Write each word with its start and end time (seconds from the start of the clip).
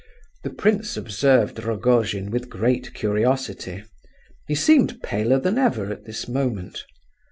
The 0.43 0.49
prince 0.49 0.97
observed 0.97 1.63
Rogojin 1.63 2.31
with 2.31 2.49
great 2.49 2.95
curiosity; 2.95 3.83
he 4.47 4.55
seemed 4.55 4.99
paler 5.03 5.37
than 5.39 5.59
ever 5.59 5.91
at 5.91 6.05
this 6.05 6.27
moment. 6.27 6.83